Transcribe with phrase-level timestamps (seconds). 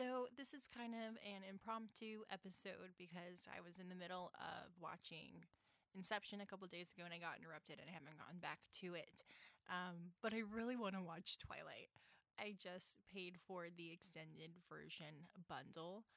[0.00, 4.72] So, this is kind of an impromptu episode because I was in the middle of
[4.80, 5.44] watching
[5.92, 8.96] Inception a couple days ago and I got interrupted and I haven't gotten back to
[8.96, 9.20] it.
[9.68, 11.92] Um, but I really want to watch Twilight.
[12.40, 16.08] I just paid for the extended version bundle.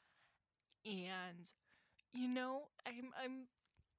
[0.88, 1.44] And
[2.16, 3.52] you know, I'm I'm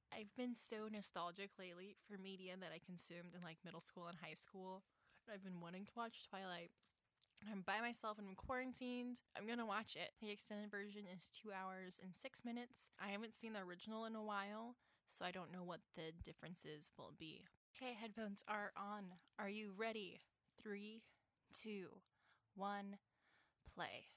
[0.08, 4.16] I've been so nostalgic lately for media that I consumed in like middle school and
[4.16, 4.80] high school.
[5.28, 6.72] I've been wanting to watch Twilight.
[7.50, 9.20] I'm by myself and I'm quarantined.
[9.36, 10.10] I'm gonna watch it.
[10.20, 12.90] The extended version is two hours and six minutes.
[13.00, 14.76] I haven't seen the original in a while,
[15.08, 17.44] so I don't know what the differences will be.
[17.76, 19.04] Okay, headphones are on.
[19.38, 20.20] Are you ready?
[20.62, 21.02] Three,
[21.62, 21.88] two,
[22.56, 22.96] one,
[23.74, 24.08] play.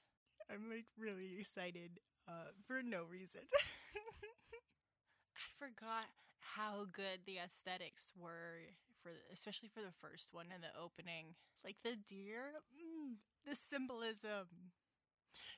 [0.50, 3.42] I'm like really excited uh, for no reason.
[5.36, 6.06] I forgot
[6.40, 8.72] how good the aesthetics were
[9.08, 11.32] for especially for the first one in the opening.
[11.64, 13.16] Like the deer, mm,
[13.48, 14.76] the symbolism.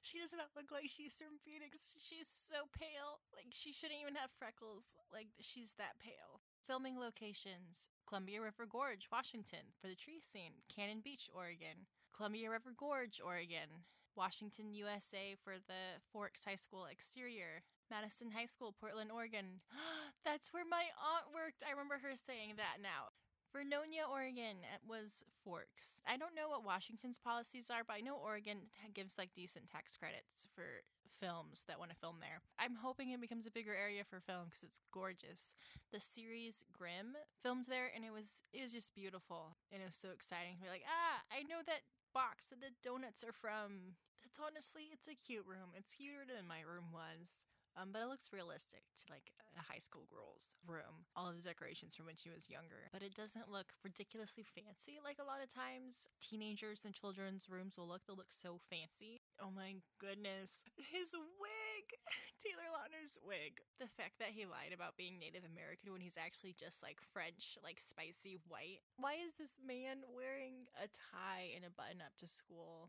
[0.01, 1.99] She does not look like she's from Phoenix.
[1.99, 3.21] She's so pale.
[3.35, 4.97] Like she shouldn't even have freckles.
[5.13, 6.41] Like she's that pale.
[6.65, 12.75] Filming locations Columbia River Gorge, Washington, for the tree scene, Cannon Beach, Oregon, Columbia River
[12.75, 13.87] Gorge, Oregon,
[14.19, 19.63] Washington, USA, for the Forks High School exterior, Madison High School, Portland, Oregon.
[20.27, 21.63] That's where my aunt worked.
[21.63, 23.15] I remember her saying that now.
[23.51, 25.99] Vernonia, Oregon it was Forks.
[26.07, 29.97] I don't know what Washington's policies are, but I know Oregon gives like decent tax
[29.97, 30.87] credits for
[31.19, 32.41] films that want to film there.
[32.57, 35.59] I'm hoping it becomes a bigger area for film because it's gorgeous.
[35.93, 39.99] The series Grimm filmed there, and it was it was just beautiful, and it was
[39.99, 41.85] so exciting to be like, ah, I know that
[42.15, 43.99] box that the donuts are from.
[44.23, 45.75] That's honestly, it's a cute room.
[45.75, 47.50] It's cuter than my room was.
[47.79, 51.07] Um, but it looks realistic to like a high school girl's room.
[51.15, 52.91] All of the decorations from when she was younger.
[52.95, 57.79] But it doesn't look ridiculously fancy like a lot of times teenagers and children's rooms
[57.79, 58.07] will look.
[58.07, 59.23] They'll look so fancy.
[59.39, 60.51] Oh my goodness.
[60.95, 61.87] His wig!
[62.45, 63.61] Taylor Lautner's wig.
[63.77, 67.61] The fact that he lied about being Native American when he's actually just like French,
[67.61, 68.81] like spicy white.
[68.97, 72.89] Why is this man wearing a tie and a button up to school?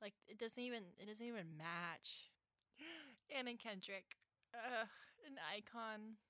[0.00, 2.32] Like it doesn't even it doesn't even match.
[3.36, 4.20] Anna Kendrick,
[4.52, 4.86] uh,
[5.26, 6.20] an icon.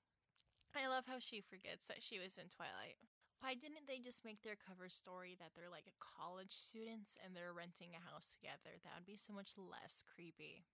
[0.71, 2.95] I love how she forgets that she was in Twilight.
[3.41, 7.57] Why didn't they just make their cover story that they're like college students and they're
[7.57, 8.77] renting a house together?
[8.85, 10.69] That would be so much less creepy.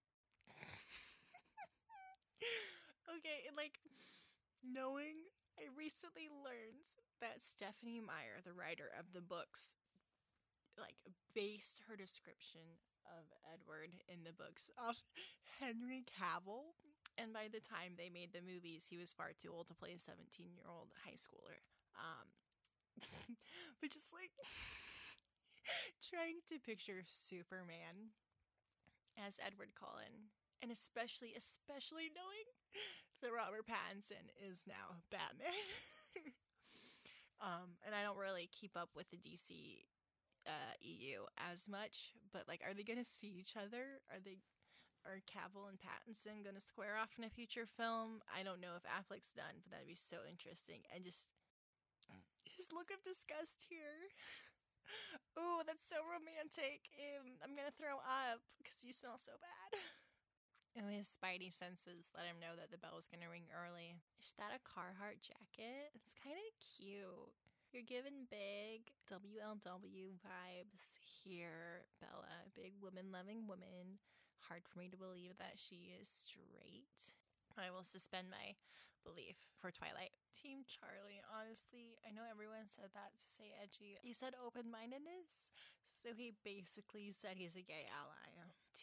[3.15, 3.79] okay, like
[4.59, 6.85] knowing I recently learned
[7.23, 9.73] that Stephenie Meyer, the writer of the books,
[10.77, 10.97] like
[11.33, 12.65] based her description
[13.13, 15.01] of Edward in the books off
[15.59, 16.75] Henry Cavill.
[17.17, 19.97] And by the time they made the movies, he was far too old to play
[19.97, 21.57] a 17 year old high schooler.
[21.97, 22.29] Um,
[23.81, 24.29] but just like
[26.13, 28.13] trying to picture Superman
[29.17, 30.29] as Edward Cullen,
[30.61, 32.45] and especially, especially knowing
[33.25, 35.57] that Robert Pattinson is now Batman.
[37.41, 39.81] um, and I don't really keep up with the DC
[40.47, 43.99] uh, EU as much, but like, are they going to see each other?
[44.09, 44.39] Are they?
[45.05, 48.19] Are Cavill and Pattinson going to square off in a future film?
[48.27, 50.83] I don't know if Affleck's done, but that'd be so interesting.
[50.91, 51.31] And just
[52.43, 54.11] his look of disgust here.
[55.35, 56.87] Oh, that's so romantic.
[56.95, 59.75] Um, I'm gonna throw up because you smell so bad.
[60.77, 63.97] Oh, his spidey senses let him know that the bell was gonna ring early.
[64.21, 65.89] Is that a Carhartt jacket?
[65.97, 67.33] It's kind of cute.
[67.75, 72.47] You're giving big WLW vibes here, Bella.
[72.55, 73.99] Big woman loving woman.
[74.47, 76.95] Hard for me to believe that she is straight.
[77.59, 78.55] I will suspend my
[79.03, 80.15] belief for Twilight.
[80.31, 83.99] Team Charlie, honestly, I know everyone said that to say edgy.
[83.99, 85.51] He said open mindedness,
[85.91, 88.31] so he basically said he's a gay ally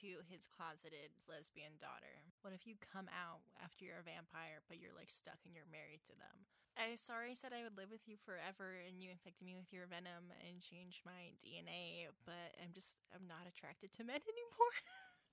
[0.04, 2.20] to his closeted lesbian daughter.
[2.44, 5.70] What if you come out after you're a vampire, but you're like stuck and you're
[5.72, 6.44] married to them?
[6.74, 9.86] I sorry said I would live with you forever and you infected me with your
[9.86, 14.78] venom and changed my DNA, but I'm just, I'm not attracted to men anymore.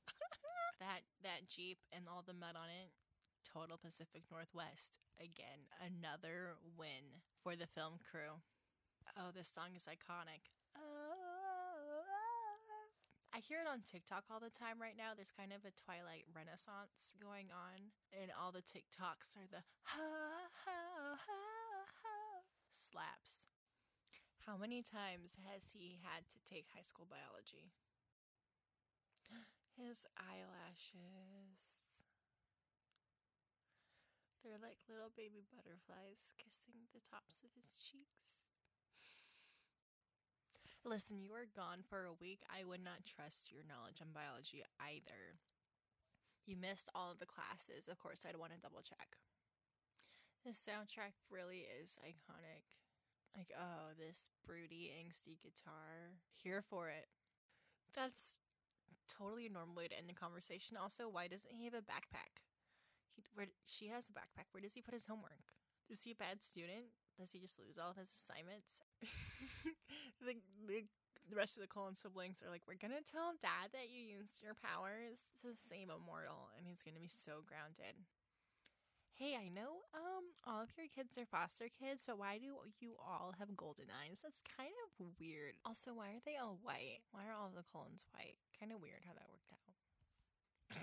[0.81, 2.93] that that Jeep and all the mud on it
[3.45, 5.01] Total Pacific Northwest.
[5.19, 8.39] Again, another win for the film crew.
[9.17, 10.53] Oh, this song is iconic.
[10.77, 11.30] Oh,
[13.31, 15.15] I hear it on TikTok all the time right now.
[15.15, 20.51] There's kind of a Twilight renaissance going on, and all the TikToks are the ha
[20.67, 22.43] ha ha
[22.75, 23.39] slaps.
[24.43, 27.71] How many times has he had to take high school biology?
[29.79, 31.55] His eyelashes.
[34.43, 38.50] They're like little baby butterflies kissing the tops of his cheeks.
[40.81, 42.41] Listen, you were gone for a week.
[42.49, 45.37] I would not trust your knowledge on biology either.
[46.49, 47.85] You missed all of the classes.
[47.85, 49.21] Of course, I'd want to double check.
[50.41, 52.65] The soundtrack really is iconic.
[53.37, 56.17] Like, oh, this broody, angsty guitar.
[56.33, 57.05] Here for it.
[57.93, 58.41] That's
[59.05, 60.81] totally a normal way to end the conversation.
[60.81, 62.41] Also, why doesn't he have a backpack?
[63.13, 64.49] He, where she has a backpack.
[64.49, 65.53] Where does he put his homework?
[65.93, 66.89] Is he a bad student?
[67.21, 68.81] Does he just lose all of his assignments?
[70.25, 70.89] the, the
[71.29, 74.41] the rest of the Cullen siblings are like, we're gonna tell dad that you used
[74.41, 77.95] your powers to save Immortal, and he's gonna be so grounded.
[79.13, 82.97] Hey, I know um all of your kids are foster kids, but why do you
[82.97, 84.25] all have golden eyes?
[84.25, 85.61] That's kind of weird.
[85.61, 87.05] Also, why are they all white?
[87.13, 88.41] Why are all of the Cullens white?
[88.57, 89.69] Kind of weird how that worked out.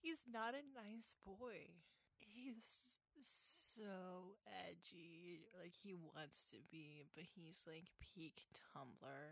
[0.00, 1.76] he's not a nice boy.
[2.16, 2.64] He's
[3.74, 5.46] so edgy.
[5.58, 9.26] Like he wants to be, but he's like peak Tumblr.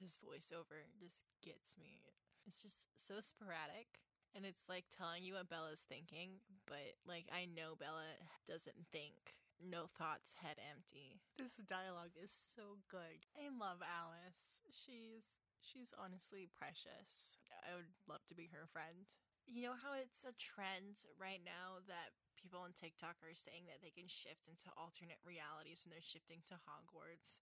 [0.00, 2.04] This voiceover just gets me.
[2.46, 4.00] It's just so sporadic.
[4.36, 8.06] And it's like telling you what Bella's thinking, but like I know Bella
[8.46, 9.34] doesn't think.
[9.60, 11.20] No thoughts, head empty.
[11.36, 13.28] This dialogue is so good.
[13.36, 14.64] I love Alice.
[14.72, 15.28] She's
[15.60, 17.36] she's honestly precious.
[17.66, 19.04] I would love to be her friend.
[19.44, 23.84] You know how it's a trend right now that people on TikTok are saying that
[23.84, 27.36] they can shift into alternate realities and they're shifting to Hogwarts.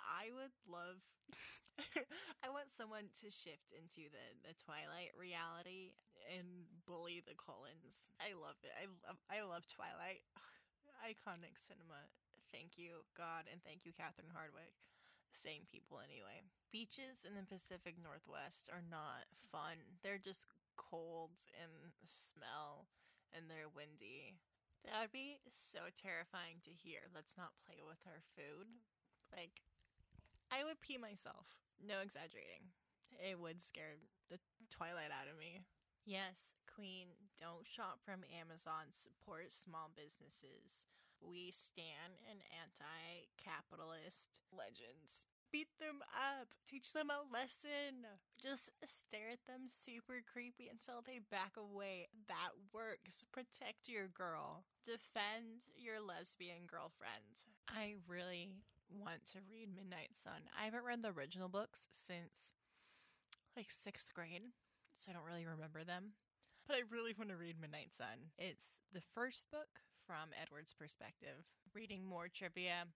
[0.00, 1.00] I would love
[2.44, 5.96] I want someone to shift into the the Twilight reality
[6.30, 8.06] and bully the Cullens.
[8.22, 8.74] I love it.
[8.76, 10.22] I love I love Twilight.
[11.02, 12.06] Iconic cinema.
[12.54, 14.78] Thank you, God, and thank you, Catherine Hardwicke.
[15.34, 16.46] Same people anyway.
[16.70, 19.82] Beaches in the Pacific Northwest are not fun.
[20.06, 20.46] They're just
[20.78, 22.86] cold and smell
[23.34, 24.38] and they're windy.
[24.86, 27.10] That would be so terrifying to hear.
[27.10, 28.70] Let's not play with our food.
[29.34, 29.64] Like,
[30.54, 31.50] I would pee myself.
[31.82, 32.70] No exaggerating.
[33.18, 33.98] It would scare
[34.30, 34.38] the
[34.70, 35.64] twilight out of me.
[36.04, 38.92] Yes, Queen, don't shop from Amazon.
[38.92, 40.84] Support small businesses.
[41.24, 48.02] We stand an anti capitalist legend beat them up, teach them a lesson.
[48.42, 52.10] Just stare at them super creepy until they back away.
[52.26, 53.22] That works.
[53.30, 54.66] Protect your girl.
[54.82, 57.46] Defend your lesbian girlfriend.
[57.70, 58.50] I really
[58.90, 60.50] want to read Midnight Sun.
[60.50, 62.58] I haven't read the original books since
[63.54, 64.50] like sixth grade,
[64.98, 66.18] so I don't really remember them.
[66.66, 68.34] But I really want to read Midnight Sun.
[68.34, 71.46] It's the first book from Edward's perspective.
[71.70, 72.90] Reading more trivia,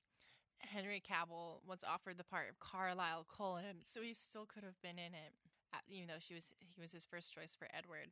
[0.60, 4.98] Henry Cavill was offered the part of Carlisle Cullen, so he still could have been
[4.98, 5.32] in it,
[5.72, 8.10] uh, even though she was he was his first choice for Edward,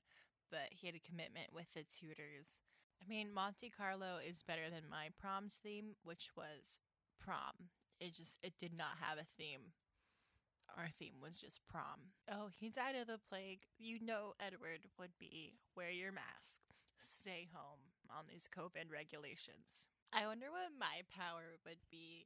[0.51, 2.47] but he had a commitment with the Tudors.
[3.03, 6.81] I mean, Monte Carlo is better than my prom's theme, which was
[7.21, 7.71] prom.
[8.01, 9.73] It just it did not have a theme.
[10.77, 12.13] Our theme was just prom.
[12.31, 13.61] Oh, he died of the plague.
[13.79, 16.61] You know Edward would be wear your mask,
[16.99, 19.89] stay home on these COVID regulations.
[20.17, 22.25] I wonder what my power would be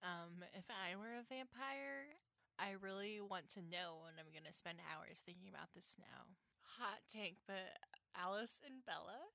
[0.00, 2.16] um, if I were a vampire.
[2.56, 6.32] I really want to know, and I'm gonna spend hours thinking about this now.
[6.80, 7.76] Hot take, but
[8.16, 9.28] Alice and Bella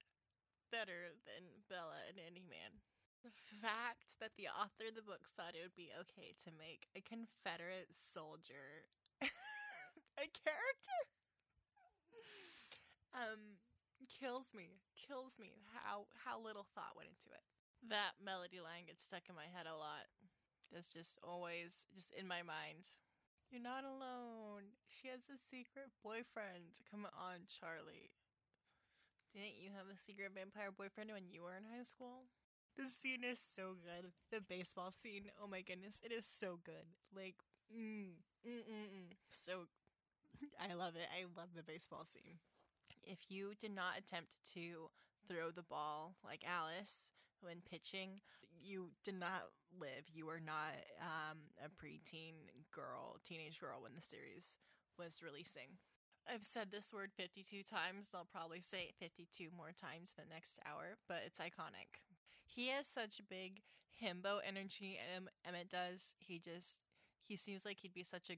[0.74, 2.82] better than Bella and any man.
[3.22, 3.30] The
[3.62, 7.06] fact that the author of the books thought it would be okay to make a
[7.06, 8.90] Confederate soldier
[9.22, 11.00] a character
[13.14, 13.62] um
[14.10, 17.46] kills me kills me how how little thought went into it
[17.90, 20.06] that melody line gets stuck in my head a lot.
[20.70, 22.88] That's just always just in my mind.
[23.52, 24.80] You're not alone.
[24.88, 26.80] She has a secret boyfriend.
[26.88, 28.16] Come on, Charlie.
[29.36, 32.32] Didn't you have a secret vampire boyfriend when you were in high school?
[32.80, 34.16] This scene is so good.
[34.32, 36.88] The baseball scene, oh my goodness, it is so good.
[37.12, 37.36] Like,
[37.68, 38.16] mm,
[38.48, 39.12] mm, mm, mm.
[39.28, 39.68] So,
[40.56, 41.08] I love it.
[41.12, 42.40] I love the baseball scene.
[43.04, 44.92] If you did not attempt to
[45.28, 47.12] throw the ball like Alice,
[47.42, 48.22] when pitching,
[48.62, 50.06] you did not live.
[50.14, 54.58] You were not um, a preteen girl, teenage girl when the series
[54.98, 55.78] was releasing.
[56.30, 58.10] I've said this word 52 times.
[58.14, 62.06] I'll probably say it 52 more times the next hour, but it's iconic.
[62.46, 63.62] He has such big
[63.98, 66.14] himbo energy, and Emmett does.
[66.20, 66.78] He just,
[67.28, 68.38] he seems like he'd be such a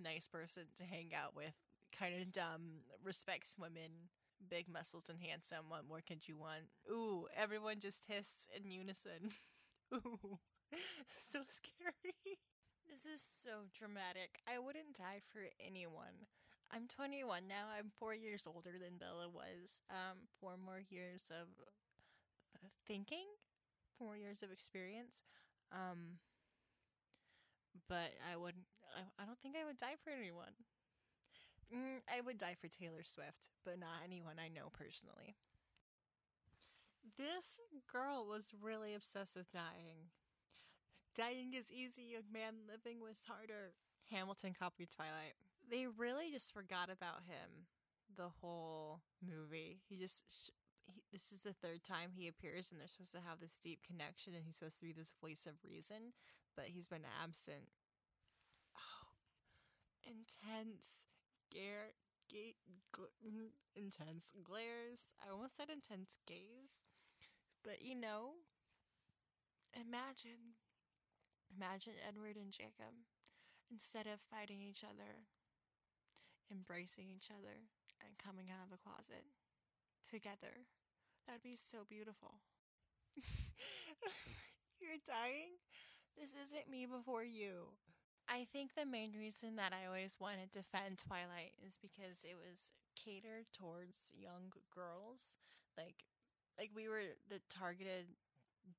[0.00, 1.54] nice person to hang out with.
[1.96, 4.10] Kind of dumb, respects women,
[4.48, 5.66] big muscles and handsome.
[5.68, 6.70] What more could you want?
[6.90, 9.34] Ooh, everyone just hissed in unison.
[9.94, 10.38] Ooh,
[11.32, 12.38] so scary.
[12.84, 14.40] This is so dramatic.
[14.46, 16.28] I wouldn't die for anyone.
[16.70, 17.70] I'm 21 now.
[17.70, 19.80] I'm four years older than Bella was.
[19.90, 21.48] Um, four more years of
[22.86, 23.26] thinking,
[23.98, 25.24] four years of experience.
[25.72, 26.20] Um,
[27.88, 28.64] but I wouldn't.
[28.94, 30.54] I, I don't think I would die for anyone.
[31.72, 35.36] Mm, I would die for Taylor Swift, but not anyone I know personally.
[37.16, 40.10] This girl was really obsessed with dying.
[41.16, 42.66] Dying is easy, young man.
[42.66, 43.72] Living was harder.
[44.10, 45.38] Hamilton copied Twilight.
[45.70, 47.70] They really just forgot about him
[48.16, 49.80] the whole movie.
[49.88, 50.24] He just.
[50.28, 50.50] Sh-
[50.86, 53.80] he, this is the third time he appears, and they're supposed to have this deep
[53.86, 56.12] connection, and he's supposed to be this voice of reason,
[56.56, 57.72] but he's been absent.
[58.76, 59.16] Oh,
[60.04, 61.08] intense
[62.92, 63.14] gl-
[63.76, 65.06] intense glares.
[65.22, 66.82] I almost said intense gaze,
[67.62, 68.42] but you know,
[69.74, 70.58] imagine,
[71.50, 72.94] imagine Edward and Jacob
[73.70, 75.26] instead of fighting each other,
[76.50, 77.70] embracing each other,
[78.02, 79.24] and coming out of the closet
[80.10, 80.66] together.
[81.26, 82.42] That'd be so beautiful.
[84.80, 85.56] You're dying?
[86.18, 87.72] This isn't me before you.
[88.28, 92.36] I think the main reason that I always wanted to defend Twilight is because it
[92.40, 95.28] was catered towards young girls.
[95.76, 96.04] Like
[96.58, 98.06] like we were the targeted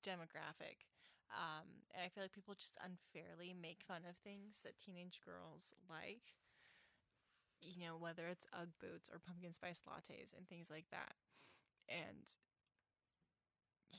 [0.06, 0.88] demographic.
[1.34, 5.74] Um, and I feel like people just unfairly make fun of things that teenage girls
[5.90, 6.38] like.
[7.62, 11.16] You know, whether it's Ugg boots or pumpkin spice lattes and things like that.
[11.90, 12.28] And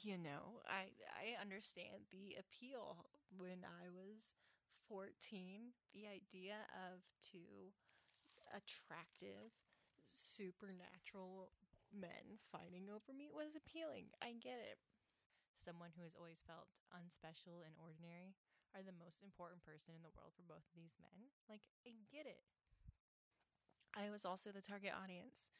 [0.02, 4.36] you know, I I understand the appeal when I was
[4.88, 7.74] 14, the idea of two
[8.54, 9.50] attractive
[10.06, 11.50] supernatural
[11.90, 14.10] men fighting over me was appealing.
[14.22, 14.78] I get it.
[15.58, 18.38] Someone who has always felt unspecial and ordinary
[18.74, 21.32] are the most important person in the world for both of these men.
[21.50, 22.44] Like, I get it.
[23.96, 25.50] I was also the target audience.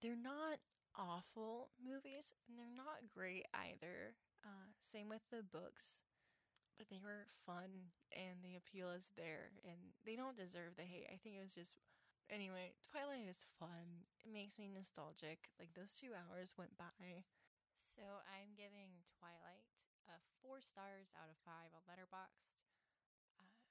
[0.00, 0.62] They're not
[0.94, 4.14] awful movies, and they're not great either.
[4.46, 5.98] Uh, same with the books,
[6.82, 11.06] but they were fun, and the appeal is there, and they don't deserve the hate.
[11.06, 11.78] I think it was just.
[12.26, 14.08] Anyway, Twilight is fun.
[14.24, 15.52] It makes me nostalgic.
[15.62, 17.22] Like, those two hours went by.
[17.76, 19.68] So, I'm giving Twilight
[20.10, 22.50] a four stars out of five on Letterboxd.
[23.38, 23.62] Uh,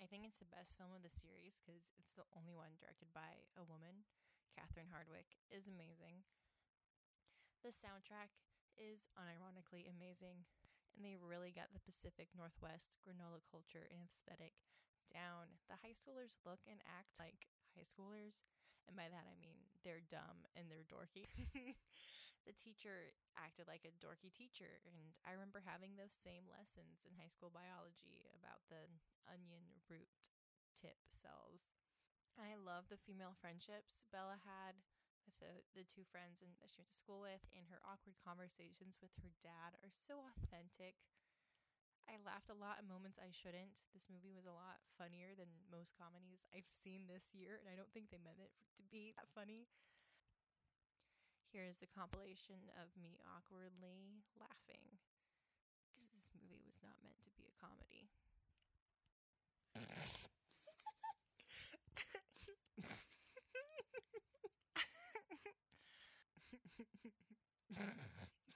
[0.00, 3.10] I think it's the best film of the series because it's the only one directed
[3.12, 4.06] by a woman.
[4.54, 6.24] Catherine Hardwicke is amazing.
[7.66, 8.32] The soundtrack
[8.78, 10.46] is unironically amazing,
[10.96, 14.54] and they really got the Pacific Northwest granola culture and aesthetic
[15.12, 15.48] down.
[15.68, 18.44] The high schoolers look and act like high schoolers,
[18.88, 21.28] and by that I mean they're dumb and they're dorky.
[22.48, 27.16] the teacher acted like a dorky teacher, and I remember having those same lessons in
[27.16, 28.88] high school biology about the
[29.28, 30.08] onion root
[30.76, 31.74] tip cells.
[32.38, 34.78] I love the female friendships Bella had
[35.28, 38.16] with the, the two friends and that she went to school with, and her awkward
[38.24, 40.96] conversations with her dad are so authentic.
[42.08, 43.84] I laughed a lot at moments I shouldn't.
[43.92, 47.76] This movie was a lot funnier than most comedies I've seen this year, and I
[47.76, 49.68] don't think they meant it to be that funny.
[51.52, 54.96] Here is the compilation of me awkwardly laughing
[55.92, 58.08] because this movie was not meant to be a comedy.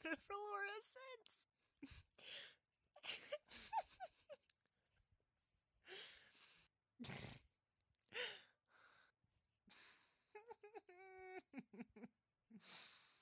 [0.06, 1.38] the fluorescence.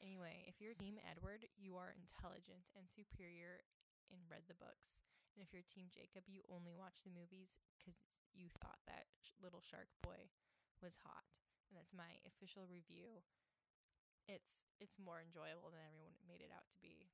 [0.01, 3.61] anyway, if you're Team Edward, you are intelligent and superior
[4.09, 4.97] and read the books.
[5.37, 8.01] And if you're Team Jacob, you only watch the movies because
[8.33, 9.05] you thought that
[9.45, 10.33] little shark boy
[10.81, 11.29] was hot.
[11.69, 13.21] And that's my official review
[14.29, 17.09] it's it's more enjoyable than everyone made it out to be.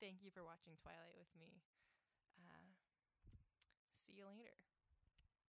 [0.00, 1.60] Thank you for watching Twilight with me.
[2.36, 2.76] Uh,
[3.92, 4.65] see you later.